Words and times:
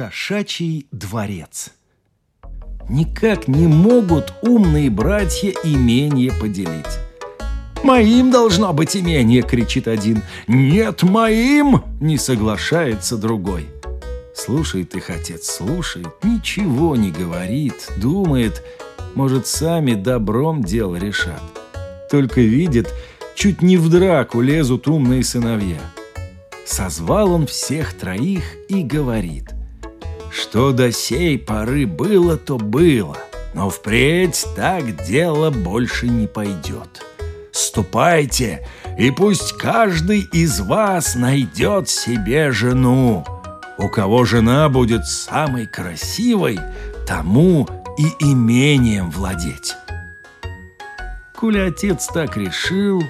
Кошачий 0.00 0.86
дворец 0.92 1.72
Никак 2.88 3.48
не 3.48 3.66
могут 3.66 4.32
умные 4.40 4.88
братья 4.88 5.52
имение 5.62 6.32
поделить 6.32 6.98
«Моим 7.84 8.30
должно 8.30 8.72
быть 8.72 8.96
имение!»— 8.96 9.42
кричит 9.50 9.88
один. 9.88 10.22
«Нет, 10.48 11.02
моим!»— 11.02 11.82
не 12.00 12.16
соглашается 12.16 13.18
другой. 13.18 13.66
Слушает 14.34 14.94
их 14.94 15.10
отец, 15.10 15.44
слушает, 15.44 16.08
ничего 16.22 16.96
не 16.96 17.10
говорит, 17.10 17.92
думает, 17.98 18.64
может, 19.14 19.46
сами 19.46 19.92
добром 19.92 20.64
дело 20.64 20.96
решат. 20.96 21.42
Только 22.10 22.40
видит, 22.40 22.88
чуть 23.34 23.60
не 23.60 23.76
в 23.76 23.90
драку 23.90 24.40
лезут 24.40 24.88
умные 24.88 25.22
сыновья. 25.22 25.80
Созвал 26.64 27.32
он 27.32 27.46
всех 27.46 27.92
троих 27.92 28.44
и 28.70 28.82
говорит, 28.82 29.50
что 30.32 30.72
до 30.72 30.92
сей 30.92 31.38
поры 31.38 31.86
было, 31.86 32.36
то 32.36 32.58
было, 32.58 33.18
но 33.54 33.70
впредь 33.70 34.46
так 34.56 35.04
дело 35.04 35.50
больше 35.50 36.08
не 36.08 36.26
пойдет 36.26 37.02
ступайте, 37.70 38.66
и 38.98 39.10
пусть 39.10 39.52
каждый 39.56 40.20
из 40.32 40.60
вас 40.60 41.14
найдет 41.14 41.88
себе 41.88 42.50
жену. 42.50 43.24
У 43.78 43.88
кого 43.88 44.24
жена 44.24 44.68
будет 44.68 45.06
самой 45.06 45.66
красивой, 45.66 46.58
тому 47.06 47.68
и 47.96 48.24
имением 48.24 49.10
владеть. 49.10 49.76
Коли 51.34 51.58
отец 51.58 52.06
так 52.06 52.36
решил, 52.36 53.02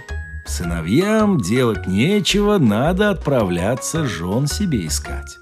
сыновьям 0.47 1.41
делать 1.41 1.87
нечего, 1.87 2.59
надо 2.59 3.11
отправляться 3.11 4.07
жен 4.07 4.47
себе 4.47 4.87
искать. 4.87 5.39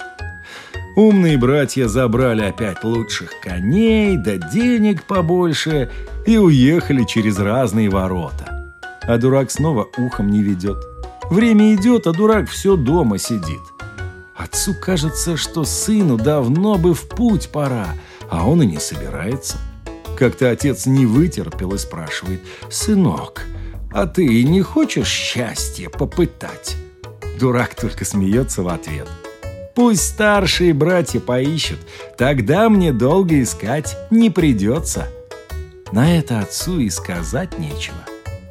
Умные 0.98 1.38
братья 1.38 1.86
забрали 1.86 2.42
опять 2.42 2.84
лучших 2.84 3.30
коней, 3.42 4.16
да 4.16 4.36
денег 4.36 5.04
побольше 5.04 5.90
и 6.26 6.36
уехали 6.36 7.04
через 7.04 7.38
разные 7.38 7.88
ворота 7.88 8.58
а 9.08 9.16
дурак 9.16 9.50
снова 9.50 9.88
ухом 9.96 10.30
не 10.30 10.42
ведет. 10.42 10.76
Время 11.30 11.74
идет, 11.74 12.06
а 12.06 12.12
дурак 12.12 12.48
все 12.48 12.76
дома 12.76 13.18
сидит. 13.18 13.60
Отцу 14.36 14.74
кажется, 14.80 15.36
что 15.36 15.64
сыну 15.64 16.18
давно 16.18 16.76
бы 16.76 16.94
в 16.94 17.08
путь 17.08 17.48
пора, 17.48 17.88
а 18.30 18.46
он 18.46 18.62
и 18.62 18.66
не 18.66 18.78
собирается. 18.78 19.56
Как-то 20.16 20.50
отец 20.50 20.84
не 20.84 21.06
вытерпел 21.06 21.74
и 21.74 21.78
спрашивает, 21.78 22.42
«Сынок, 22.70 23.46
а 23.92 24.06
ты 24.06 24.44
не 24.44 24.60
хочешь 24.60 25.08
счастья 25.08 25.88
попытать?» 25.88 26.76
Дурак 27.40 27.74
только 27.74 28.04
смеется 28.04 28.62
в 28.62 28.68
ответ. 28.68 29.08
«Пусть 29.78 30.02
старшие 30.08 30.74
братья 30.74 31.20
поищут, 31.20 31.78
тогда 32.16 32.68
мне 32.68 32.92
долго 32.92 33.40
искать 33.40 33.96
не 34.10 34.28
придется». 34.28 35.06
На 35.92 36.18
это 36.18 36.40
отцу 36.40 36.80
и 36.80 36.90
сказать 36.90 37.60
нечего. 37.60 37.98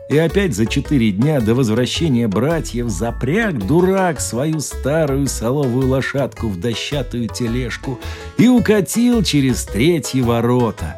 И 0.10 0.18
опять 0.18 0.56
за 0.56 0.66
четыре 0.68 1.12
дня 1.12 1.42
до 1.42 1.54
возвращения 1.54 2.30
братьев 2.30 2.88
запряг 2.88 3.58
дурак 3.58 4.22
свою 4.22 4.62
старую 4.62 5.28
соловую 5.28 5.90
лошадку 5.90 6.48
в 6.48 6.62
дощатую 6.62 7.28
тележку 7.28 8.00
и 8.38 8.48
укатил 8.48 9.22
через 9.22 9.66
третьи 9.66 10.22
ворота. 10.22 10.96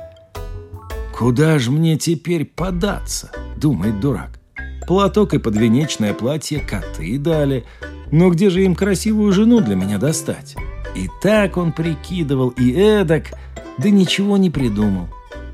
«Куда 1.17 1.57
же 1.57 1.71
мне 1.71 1.97
теперь 1.97 2.45
податься?»– 2.45 3.31
думает 3.57 3.99
дурак. 3.99 4.39
Платок 4.85 5.33
и 5.33 5.39
подвенечное 5.39 6.13
платье 6.13 6.59
коты 6.59 7.17
дали, 7.17 7.65
но 8.11 8.29
где 8.29 8.49
же 8.49 8.63
им 8.63 8.75
красивую 8.75 9.31
жену 9.31 9.61
для 9.61 9.75
меня 9.75 9.97
достать? 9.97 10.55
И 10.95 11.09
так 11.21 11.57
он 11.57 11.71
прикидывал, 11.71 12.49
и 12.49 12.71
эдак, 12.71 13.31
да 13.77 13.89
ничего 13.89 14.37
не 14.37 14.49
придумал. 14.49 15.07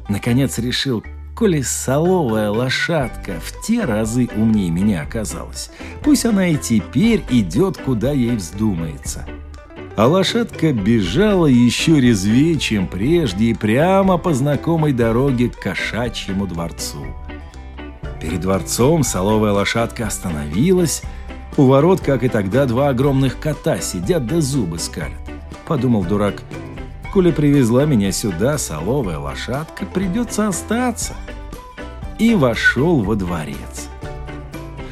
Наконец 0.07 0.57
решил, 0.59 1.03
Коли 1.35 1.63
соловая 1.63 2.49
лошадка 2.49 3.41
в 3.43 3.61
те 3.61 3.83
разы 3.83 4.29
умнее 4.37 4.71
меня 4.71 5.01
оказалась, 5.01 5.69
пусть 6.01 6.23
она 6.23 6.47
и 6.47 6.55
теперь 6.55 7.21
идет, 7.29 7.77
куда 7.77 8.13
ей 8.13 8.37
вздумается. 8.37 9.25
А 9.97 10.07
лошадка 10.07 10.71
бежала 10.71 11.47
еще 11.47 11.99
резвее, 11.99 12.57
чем 12.57 12.87
прежде, 12.87 13.47
и 13.47 13.53
прямо 13.53 14.17
по 14.17 14.33
знакомой 14.33 14.93
дороге 14.93 15.49
к 15.49 15.59
кошачьему 15.59 16.47
дворцу. 16.47 17.05
Перед 18.21 18.39
дворцом 18.39 19.03
соловая 19.03 19.51
лошадка 19.51 20.07
остановилась. 20.07 21.01
У 21.57 21.67
ворот, 21.67 22.01
как 22.01 22.23
и 22.23 22.27
тогда, 22.27 22.65
два 22.65 22.89
огромных 22.89 23.39
кота 23.39 23.79
сидят 23.79 24.27
да 24.27 24.41
зубы 24.41 24.77
скалят. 24.77 25.13
Подумал 25.65 26.03
дурак, 26.03 26.43
коли 27.13 27.31
привезла 27.31 27.85
меня 27.85 28.11
сюда 28.11 28.57
соловая 28.57 29.19
лошадка, 29.19 29.85
придется 29.85 30.49
остаться. 30.49 31.13
И 32.19 32.35
вошел 32.35 33.01
во 33.01 33.15
дворец. 33.15 33.87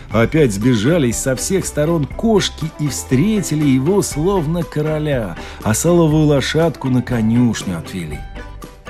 Опять 0.09 0.53
сбежались 0.53 1.17
со 1.17 1.35
всех 1.35 1.65
сторон 1.65 2.05
кошки 2.05 2.71
и 2.79 2.87
встретили 2.87 3.65
его 3.65 4.01
словно 4.01 4.63
короля, 4.63 5.35
а 5.63 5.73
соловую 5.73 6.27
лошадку 6.27 6.87
на 6.87 7.01
конюшню 7.01 7.79
отвели. 7.79 8.19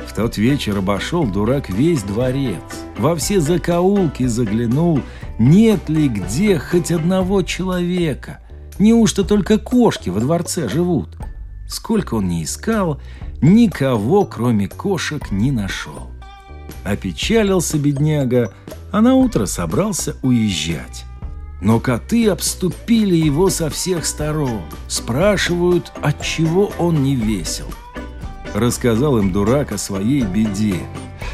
В 0.06 0.14
тот 0.14 0.38
вечер 0.38 0.78
обошел 0.78 1.26
дурак 1.26 1.70
весь 1.70 2.04
дворец, 2.04 2.62
во 3.00 3.16
все 3.16 3.40
закоулки 3.40 4.26
заглянул, 4.28 5.02
нет 5.40 5.90
ли 5.90 6.08
где 6.08 6.60
хоть 6.60 6.92
одного 6.92 7.42
человека. 7.42 8.40
Неужто 8.80 9.24
только 9.24 9.58
кошки 9.58 10.10
во 10.10 10.20
дворце 10.20 10.68
живут? 10.70 11.18
Сколько 11.68 12.16
он 12.16 12.28
не 12.28 12.44
искал, 12.44 13.02
никого, 13.42 14.26
кроме 14.26 14.68
кошек, 14.68 15.32
не 15.32 15.52
нашел. 15.52 16.10
Опечалился 16.84 17.78
бедняга, 17.78 18.54
а 18.92 19.02
на 19.02 19.16
утро 19.16 19.46
собрался 19.46 20.16
уезжать. 20.22 21.06
Но 21.62 21.80
коты 21.80 22.28
обступили 22.28 23.16
его 23.16 23.50
со 23.50 23.70
всех 23.70 24.06
сторон, 24.06 24.62
спрашивают, 24.88 25.94
отчего 26.02 26.72
он 26.78 27.04
не 27.04 27.16
весел. 27.16 27.68
Рассказал 28.54 29.18
им 29.18 29.32
дурак 29.32 29.72
о 29.72 29.78
своей 29.78 30.22
беде. 30.22 30.80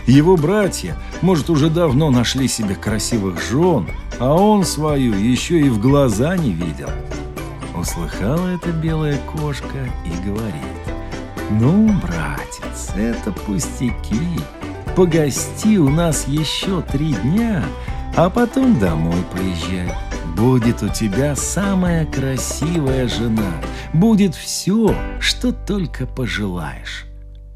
Его 0.08 0.38
братья, 0.38 0.96
может, 1.22 1.50
уже 1.50 1.70
давно 1.70 2.10
нашли 2.10 2.48
себе 2.48 2.76
красивых 2.76 3.42
жен, 3.42 3.88
а 4.20 4.34
он 4.34 4.64
свою 4.64 5.14
еще 5.14 5.60
и 5.60 5.70
в 5.70 5.80
глаза 5.80 6.36
не 6.38 6.52
видел. 6.52 6.90
Услыхала 7.76 8.48
эта 8.48 8.72
белая 8.72 9.20
кошка 9.20 9.90
и 10.06 10.28
говорит, 10.28 10.64
«Ну, 11.52 11.94
братец, 12.02 12.92
это 12.96 13.32
пустяки. 13.32 14.40
Погости 14.96 15.78
у 15.78 15.90
нас 15.90 16.28
еще 16.28 16.82
три 16.82 17.14
дня, 17.14 17.64
а 18.16 18.30
потом 18.30 18.80
домой 18.80 19.24
поезжай. 19.32 19.92
Будет 20.36 20.84
у 20.84 20.90
тебя 20.90 21.36
самая 21.36 22.06
красивая 22.06 23.08
жена. 23.08 23.52
Будет 23.94 24.36
все, 24.36 24.96
что 25.20 25.52
только 25.52 26.06
пожелаешь. 26.06 27.09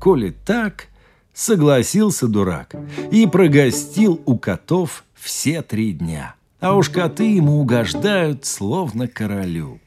Коли 0.04 0.34
так, 0.46 0.90
согласился 1.34 2.28
дурак 2.28 2.76
и 3.10 3.26
прогостил 3.26 4.22
у 4.26 4.38
котов 4.38 5.06
все 5.16 5.62
три 5.62 5.94
дня. 5.94 6.36
А 6.60 6.76
уж 6.76 6.90
коты 6.90 7.24
ему 7.24 7.62
угождают, 7.62 8.44
словно 8.44 9.08
королю. 9.08 9.80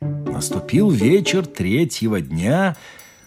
Наступил 0.00 0.90
вечер 0.90 1.46
третьего 1.46 2.20
дня– 2.20 2.76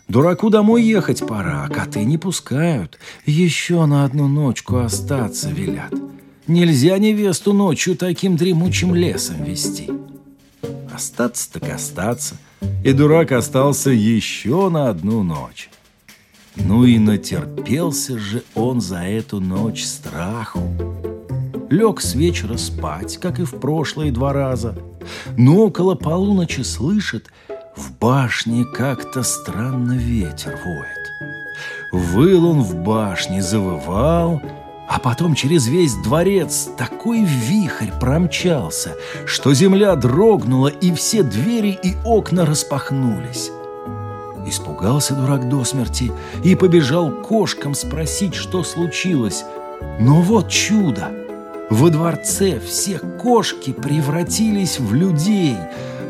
Дураку 0.09 0.49
домой 0.49 0.83
ехать 0.83 1.25
пора, 1.25 1.63
а 1.63 1.69
коты 1.69 2.03
не 2.03 2.17
пускают. 2.17 2.99
Еще 3.25 3.85
на 3.85 4.03
одну 4.03 4.27
ночку 4.27 4.79
остаться 4.79 5.49
велят. 5.49 5.93
Нельзя 6.47 6.97
невесту 6.97 7.53
ночью 7.53 7.95
таким 7.95 8.35
дремучим 8.35 8.93
лесом 8.93 9.41
вести. 9.45 9.89
Остаться 10.93 11.53
так 11.53 11.69
остаться. 11.69 12.35
И 12.83 12.91
дурак 12.91 13.31
остался 13.31 13.91
еще 13.91 14.67
на 14.67 14.89
одну 14.89 15.23
ночь. 15.23 15.69
Ну 16.55 16.83
и 16.85 16.99
натерпелся 16.99 18.17
же 18.17 18.43
он 18.55 18.81
за 18.81 19.03
эту 19.03 19.39
ночь 19.39 19.83
страху. 19.83 20.61
Лег 21.69 22.01
с 22.01 22.15
вечера 22.15 22.57
спать, 22.57 23.17
как 23.17 23.39
и 23.39 23.43
в 23.43 23.51
прошлые 23.59 24.11
два 24.11 24.33
раза. 24.33 24.75
Но 25.37 25.65
около 25.65 25.95
полуночи 25.95 26.61
слышит, 26.61 27.27
в 27.75 27.97
башне 27.97 28.65
как-то 28.65 29.23
странно 29.23 29.93
ветер 29.93 30.59
воет. 30.65 31.11
Выл 31.91 32.45
он 32.45 32.61
в 32.61 32.75
башне, 32.83 33.41
завывал, 33.41 34.41
а 34.89 34.99
потом 34.99 35.35
через 35.35 35.67
весь 35.67 35.95
дворец 35.95 36.69
такой 36.77 37.23
вихрь 37.23 37.91
промчался, 37.99 38.95
что 39.25 39.53
земля 39.53 39.95
дрогнула, 39.95 40.67
и 40.67 40.93
все 40.93 41.23
двери 41.23 41.79
и 41.81 41.95
окна 42.03 42.45
распахнулись. 42.45 43.51
Испугался 44.51 45.15
дурак 45.15 45.47
до 45.47 45.63
смерти 45.63 46.11
и 46.43 46.55
побежал 46.55 47.09
кошкам 47.09 47.73
спросить, 47.73 48.35
что 48.35 48.65
случилось. 48.65 49.45
Но 49.97 50.21
вот 50.21 50.49
чудо! 50.49 51.09
Во 51.69 51.89
дворце 51.89 52.59
все 52.59 52.99
кошки 52.99 53.71
превратились 53.71 54.77
в 54.77 54.93
людей, 54.93 55.55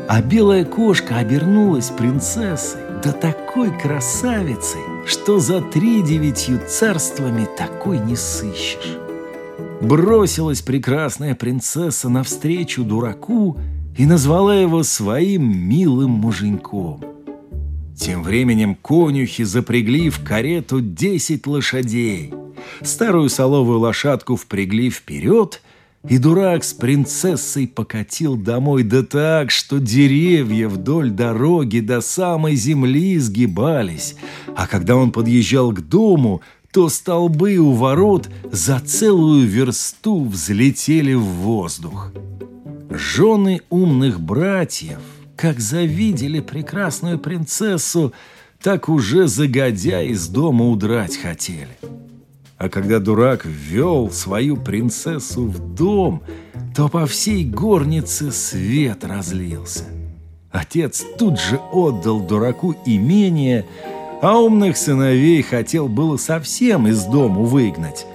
а 0.08 0.20
белая 0.20 0.64
кошка 0.64 1.18
обернулась 1.18 1.90
принцессой, 1.90 2.80
да 3.04 3.12
такой 3.12 3.70
красавицей, 3.78 4.80
что 5.06 5.38
за 5.38 5.60
три 5.60 6.02
девятью 6.02 6.60
царствами 6.66 7.46
такой 7.56 8.00
не 8.00 8.16
сыщешь. 8.16 8.98
Бросилась 9.80 10.62
прекрасная 10.62 11.36
принцесса 11.36 12.08
навстречу 12.08 12.82
дураку 12.82 13.56
и 13.96 14.04
назвала 14.04 14.56
его 14.56 14.82
своим 14.82 15.68
милым 15.68 16.10
муженьком. 16.10 17.11
Тем 17.96 18.22
временем 18.22 18.74
конюхи 18.74 19.44
запрягли 19.44 20.10
в 20.10 20.24
карету 20.24 20.80
десять 20.80 21.46
лошадей. 21.46 22.32
Старую 22.82 23.28
соловую 23.28 23.80
лошадку 23.80 24.36
впрягли 24.36 24.90
вперед, 24.90 25.62
и 26.08 26.18
дурак 26.18 26.64
с 26.64 26.72
принцессой 26.72 27.68
покатил 27.68 28.36
домой 28.36 28.82
да 28.82 29.02
так, 29.02 29.50
что 29.52 29.78
деревья 29.78 30.68
вдоль 30.68 31.10
дороги 31.10 31.78
до 31.78 32.00
самой 32.00 32.56
земли 32.56 33.18
сгибались. 33.18 34.16
А 34.56 34.66
когда 34.66 34.96
он 34.96 35.12
подъезжал 35.12 35.70
к 35.70 35.80
дому, 35.80 36.42
то 36.72 36.88
столбы 36.88 37.56
у 37.58 37.72
ворот 37.72 38.28
за 38.50 38.80
целую 38.80 39.46
версту 39.46 40.24
взлетели 40.24 41.14
в 41.14 41.22
воздух. 41.22 42.10
Жены 42.90 43.60
умных 43.70 44.20
братьев– 44.20 44.98
как 45.42 45.58
завидели 45.58 46.38
прекрасную 46.38 47.18
принцессу, 47.18 48.12
так 48.62 48.88
уже 48.88 49.26
загодя 49.26 50.00
из 50.00 50.28
дома 50.28 50.68
удрать 50.68 51.16
хотели. 51.16 51.76
А 52.58 52.68
когда 52.68 53.00
дурак 53.00 53.44
ввел 53.44 54.12
свою 54.12 54.56
принцессу 54.56 55.46
в 55.46 55.74
дом, 55.74 56.22
то 56.76 56.88
по 56.88 57.06
всей 57.06 57.44
горнице 57.44 58.30
свет 58.30 59.04
разлился. 59.04 59.82
Отец 60.52 61.04
тут 61.18 61.40
же 61.40 61.58
отдал 61.72 62.20
дураку 62.20 62.76
имение, 62.86 63.66
а 64.22 64.38
умных 64.38 64.76
сыновей 64.76 65.42
хотел 65.42 65.88
было 65.88 66.18
совсем 66.18 66.86
из 66.86 67.02
дому 67.02 67.46
выгнать. 67.46 68.06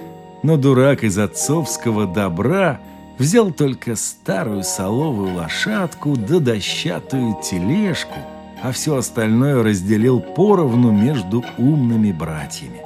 Но 0.42 0.56
дурак 0.56 1.04
из 1.04 1.18
отцовского 1.18 2.06
добра– 2.06 2.80
Взял 3.18 3.50
только 3.50 3.96
старую 3.96 4.62
соловую 4.62 5.34
лошадку 5.34 6.16
да 6.16 6.38
дощатую 6.38 7.36
тележку, 7.42 8.14
а 8.62 8.70
все 8.70 8.96
остальное 8.96 9.62
разделил 9.62 10.20
поровну 10.20 10.92
между 10.92 11.44
умными 11.58 12.12
братьями. 12.12 12.80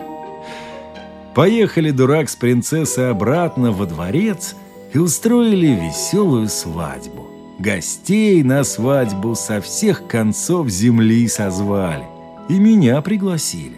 Поехали 1.34 1.90
дурак 1.90 2.30
с 2.30 2.36
принцессой 2.36 3.10
обратно 3.10 3.72
во 3.72 3.86
дворец 3.86 4.54
и 4.94 4.98
устроили 4.98 5.68
веселую 5.68 6.48
свадьбу. 6.48 7.26
Гостей 7.58 8.42
на 8.42 8.64
свадьбу 8.64 9.34
со 9.34 9.60
всех 9.60 10.06
концов 10.06 10.68
земли 10.68 11.28
созвали, 11.28 12.04
и 12.48 12.58
меня 12.58 13.00
пригласили. 13.02 13.76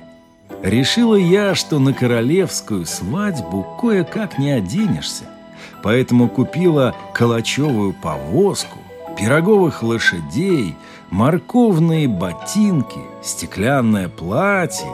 Решила 0.62 1.16
я, 1.16 1.54
что 1.54 1.78
на 1.78 1.92
королевскую 1.92 2.86
свадьбу 2.86 3.66
кое-как 3.80 4.38
не 4.38 4.52
оденешься, 4.52 5.24
поэтому 5.82 6.28
купила 6.28 6.94
калачевую 7.14 7.92
повозку, 7.92 8.78
пироговых 9.16 9.82
лошадей, 9.82 10.76
морковные 11.10 12.08
ботинки, 12.08 13.00
стеклянное 13.22 14.08
платье, 14.08 14.88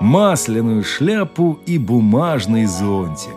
масляную 0.00 0.84
шляпу 0.84 1.58
и 1.66 1.78
бумажный 1.78 2.66
зонтик. 2.66 3.36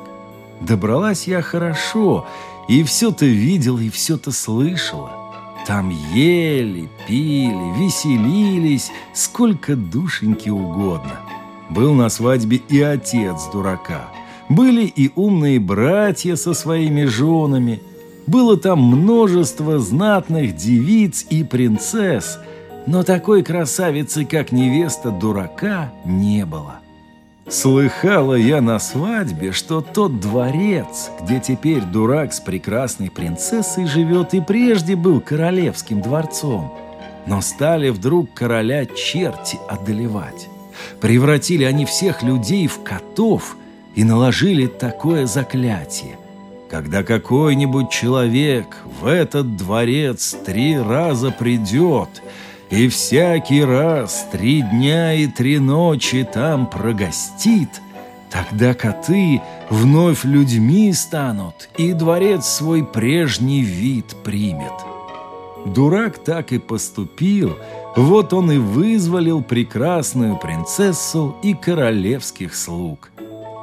Добралась 0.62 1.28
я 1.28 1.42
хорошо, 1.42 2.28
и 2.68 2.84
все-то 2.84 3.26
видела, 3.26 3.80
и 3.80 3.90
все-то 3.90 4.32
слышала. 4.32 5.12
Там 5.66 5.90
ели, 5.90 6.90
пили, 7.08 7.80
веселились, 7.80 8.92
сколько 9.14 9.76
душеньки 9.76 10.50
угодно. 10.50 11.20
Был 11.70 11.94
на 11.94 12.10
свадьбе 12.10 12.58
и 12.70 12.82
отец 12.82 13.46
дурака– 13.52 14.10
были 14.50 14.86
и 14.86 15.12
умные 15.16 15.60
братья 15.60 16.36
со 16.36 16.54
своими 16.54 17.06
женами. 17.06 17.80
Было 18.28 18.58
там 18.58 18.80
множество 18.82 19.80
знатных 19.80 20.56
девиц 20.56 21.26
и 21.30 21.44
принцесс, 21.44 22.40
но 22.86 23.04
такой 23.04 23.44
красавицы, 23.44 24.26
как 24.26 24.52
невеста 24.52 25.12
дурака, 25.12 25.92
не 26.06 26.46
было. 26.46 26.80
Слыхала 27.48 28.36
я 28.36 28.62
на 28.62 28.78
свадьбе, 28.78 29.52
что 29.52 29.82
тот 29.82 30.20
дворец, 30.20 31.10
где 31.24 31.40
теперь 31.40 31.82
дурак 31.82 32.32
с 32.32 32.40
прекрасной 32.40 33.10
принцессой 33.10 33.88
живет, 33.88 34.36
и 34.36 34.42
прежде 34.42 34.96
был 34.96 35.20
королевским 35.20 36.02
дворцом. 36.02 36.72
Но 37.26 37.42
стали 37.42 37.90
вдруг 37.90 38.34
короля 38.36 38.86
черти 38.86 39.58
одолевать. 39.68 40.48
Превратили 41.02 41.64
они 41.64 41.86
всех 41.86 42.22
людей 42.22 42.68
в 42.68 42.84
котов 42.84 43.58
и 44.00 44.06
наложили 44.06 44.68
такое 44.68 45.26
заклятие. 45.26 46.18
Когда 46.70 47.04
какой-нибудь 47.04 47.90
человек 47.90 48.78
в 49.02 49.06
этот 49.06 49.58
дворец 49.58 50.38
три 50.46 50.80
раза 50.80 51.32
придет, 51.32 52.08
и 52.70 52.88
всякий 52.88 53.62
раз 53.62 54.26
три 54.32 54.62
дня 54.62 55.14
и 55.16 55.28
три 55.28 55.60
ночи 55.60 56.26
там 56.34 56.68
прогостит, 56.68 57.82
тогда 58.32 58.74
коты 58.74 59.42
вновь 59.70 60.24
людьми 60.24 60.94
станут, 60.94 61.68
и 61.78 61.92
дворец 61.92 62.46
свой 62.46 62.86
прежний 62.86 63.64
вид 63.64 64.16
примет. 64.24 64.72
Дурак 65.66 66.20
так 66.20 66.54
и 66.54 66.58
поступил, 66.58 67.58
вот 67.98 68.32
он 68.32 68.50
и 68.50 68.60
вызволил 68.60 69.42
прекрасную 69.42 70.38
принцессу 70.38 71.36
и 71.44 71.54
королевских 71.54 72.56
слуг– 72.56 73.12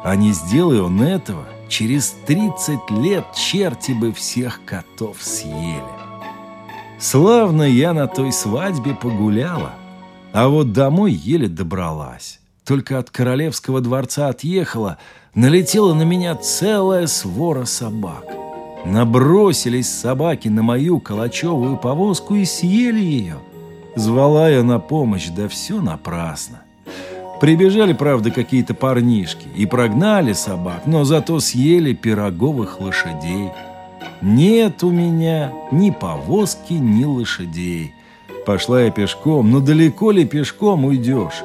а 0.07 0.15
не 0.15 0.33
сделай 0.33 0.81
он 0.81 1.03
этого, 1.03 1.49
через 1.69 2.15
30 2.27 2.91
лет 2.91 3.25
черти 3.35 3.91
бы 3.91 4.13
всех 4.13 4.65
котов 4.65 5.17
съели. 5.21 5.83
Славно 7.01 7.65
я 7.65 7.93
на 7.93 8.07
той 8.07 8.31
свадьбе 8.31 8.95
погуляла, 8.95 9.73
а 10.33 10.47
вот 10.47 10.73
домой 10.73 11.13
еле 11.13 11.49
добралась. 11.49 12.39
Только 12.65 13.01
от 13.01 13.11
королевского 13.11 13.81
дворца 13.81 14.29
отъехала, 14.29 14.99
налетела 15.35 15.93
на 15.93 16.05
меня 16.05 16.37
целая 16.37 17.09
свора 17.09 17.65
собак. 17.65 18.27
Набросились 18.85 19.93
собаки 19.93 20.47
на 20.47 20.63
мою 20.63 21.01
калачевую 21.01 21.79
повозку 21.79 22.37
и 22.37 22.45
съели 22.45 23.01
ее. 23.01 23.39
Звала 23.97 24.51
я 24.51 24.63
на 24.63 24.79
помощь, 24.79 25.31
да 25.31 25.49
все 25.49 25.81
напрасно. 25.81 26.63
Прибежали, 27.40 27.93
правда, 27.93 28.31
какие-то 28.31 28.75
парнишки 28.75 29.47
и 29.57 29.66
прогнали 29.66 30.33
собак, 30.33 30.83
но 30.87 31.05
зато 31.05 31.38
съели 31.40 31.93
пироговых 31.93 32.81
лошадей. 32.81 33.50
Нет 34.23 34.83
у 34.83 34.90
меня 34.90 35.52
ни 35.71 35.90
повозки, 35.90 36.73
ни 36.73 37.05
лошадей. 37.05 37.93
Пошла 38.47 38.83
я 38.83 38.90
пешком, 38.90 39.50
но 39.50 39.61
далеко 39.61 40.12
ли 40.12 40.25
пешком 40.25 40.85
уйдешь? 40.85 41.43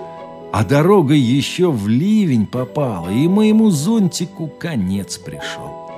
А 0.54 0.64
дорога 0.64 1.14
еще 1.14 1.72
в 1.72 1.88
ливень 1.88 2.46
попала, 2.46 3.10
и 3.10 3.28
моему 3.28 3.70
зонтику 3.70 4.48
конец 4.48 5.18
пришел. 5.18 5.90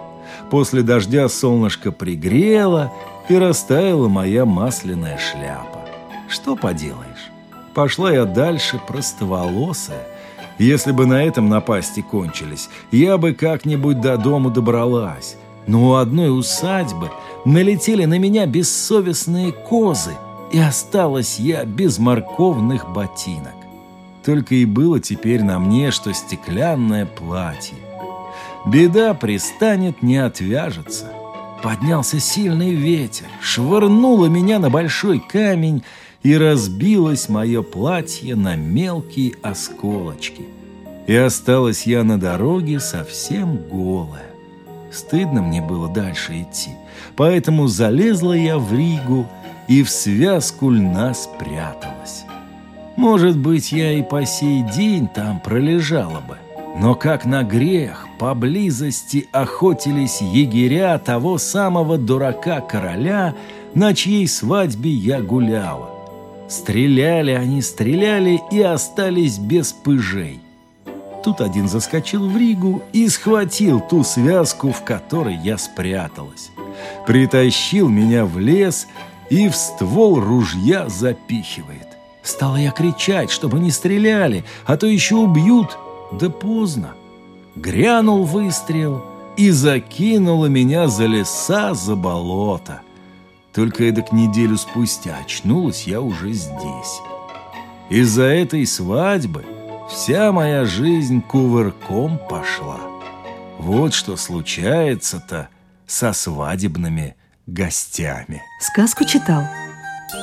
После 0.49 0.81
дождя 0.81 1.27
солнышко 1.29 1.91
пригрело, 1.91 2.91
и 3.29 3.35
растаяла 3.35 4.07
моя 4.07 4.45
масляная 4.45 5.17
шляпа. 5.17 5.79
Что 6.27 6.55
поделаешь? 6.55 7.12
Пошла 7.73 8.11
я 8.11 8.25
дальше 8.25 8.79
простоволосая. 8.87 10.07
Если 10.59 10.91
бы 10.91 11.05
на 11.05 11.23
этом 11.23 11.49
напасти 11.49 12.01
кончились, 12.01 12.69
я 12.91 13.17
бы 13.17 13.33
как-нибудь 13.33 13.99
до 14.01 14.17
дому 14.17 14.51
добралась. 14.51 15.35
Но 15.65 15.89
у 15.89 15.93
одной 15.93 16.37
усадьбы 16.37 17.09
налетели 17.45 18.05
на 18.05 18.19
меня 18.19 18.45
бессовестные 18.45 19.51
козы, 19.51 20.13
и 20.51 20.59
осталась 20.59 21.39
я 21.39 21.65
без 21.65 21.97
морковных 21.97 22.91
ботинок. 22.91 23.55
Только 24.23 24.55
и 24.55 24.65
было 24.65 24.99
теперь 24.99 25.43
на 25.43 25.57
мне, 25.57 25.91
что 25.91 26.13
стеклянное 26.13 27.05
платье. 27.05 27.77
Беда 28.65 29.13
пристанет, 29.13 30.03
не 30.03 30.17
отвяжется. 30.17 31.11
Поднялся 31.63 32.19
сильный 32.19 32.75
ветер, 32.75 33.27
швырнуло 33.41 34.25
меня 34.25 34.59
на 34.59 34.69
большой 34.69 35.19
камень, 35.19 35.81
и 36.21 36.35
разбилось 36.37 37.29
мое 37.29 37.61
платье 37.61 38.35
на 38.35 38.57
мелкие 38.57 39.35
осколочки. 39.41 40.43
И 41.07 41.15
осталась 41.15 41.87
я 41.87 42.03
на 42.03 42.19
дороге 42.19 42.81
совсем 42.81 43.55
голая. 43.69 44.29
Стыдно 44.91 45.41
мне 45.41 45.61
было 45.61 45.87
дальше 45.87 46.41
идти, 46.41 46.71
поэтому 47.15 47.67
залезла 47.67 48.33
я 48.33 48.57
в 48.57 48.73
Ригу 48.73 49.25
и 49.69 49.83
в 49.83 49.89
связку 49.89 50.69
льна 50.69 51.13
спряталась. 51.13 52.25
Может 52.97 53.37
быть, 53.37 53.71
я 53.71 53.93
и 53.93 54.03
по 54.03 54.25
сей 54.25 54.63
день 54.63 55.07
там 55.07 55.39
пролежала 55.39 56.19
бы. 56.19 56.37
Но 56.75 56.95
как 56.95 57.25
на 57.25 57.43
грех, 57.43 58.07
поблизости 58.17 59.27
охотились 59.31 60.21
егеря 60.21 60.97
того 60.97 61.37
самого 61.37 61.97
дурака-короля, 61.97 63.35
на 63.75 63.93
чьей 63.93 64.27
свадьбе 64.27 64.89
я 64.89 65.21
гуляла. 65.21 65.89
Стреляли 66.49 67.31
они, 67.31 67.61
стреляли 67.61 68.41
и 68.51 68.61
остались 68.61 69.37
без 69.37 69.71
пыжей. 69.71 70.39
Тут 71.23 71.39
один 71.41 71.69
заскочил 71.69 72.27
в 72.27 72.35
Ригу 72.35 72.81
и 72.91 73.07
схватил 73.07 73.79
ту 73.79 74.03
связку, 74.03 74.71
в 74.71 74.83
которой 74.83 75.35
я 75.35 75.57
спряталась. 75.57 76.51
Притащил 77.07 77.87
меня 77.87 78.25
в 78.25 78.39
лес 78.39 78.87
и 79.29 79.47
в 79.47 79.55
ствол 79.55 80.19
ружья 80.19 80.89
запихивает. 80.89 81.87
Стала 82.23 82.57
я 82.57 82.71
кричать, 82.71 83.31
чтобы 83.31 83.59
не 83.59 83.71
стреляли, 83.71 84.43
а 84.65 84.75
то 84.75 84.85
еще 84.85 85.15
убьют. 85.15 85.77
Да 86.19 86.29
поздно. 86.29 86.93
Грянул 87.55 88.23
выстрел 88.23 89.05
и 89.37 89.51
закинуло 89.51 90.47
меня 90.47 90.87
за 90.87 91.05
леса, 91.05 91.73
за 91.73 91.95
болото. 91.95 92.81
Только 93.53 93.85
эдак 93.85 94.11
неделю 94.11 94.57
спустя 94.57 95.17
очнулась 95.23 95.83
я 95.83 96.01
уже 96.01 96.33
здесь. 96.33 97.01
Из-за 97.89 98.23
этой 98.23 98.65
свадьбы 98.65 99.45
вся 99.89 100.31
моя 100.31 100.65
жизнь 100.65 101.21
кувырком 101.21 102.19
пошла. 102.29 102.79
Вот 103.59 103.93
что 103.93 104.17
случается-то 104.17 105.49
со 105.85 106.13
свадебными 106.13 107.15
гостями. 107.45 108.41
Сказку 108.59 109.05
читал 109.05 109.43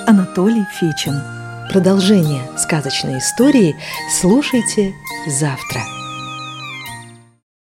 Анатолий 0.06 0.64
Фечин. 0.78 1.39
Продолжение 1.70 2.42
сказочной 2.58 3.18
истории 3.18 3.76
слушайте 4.10 4.92
завтра. 5.28 5.99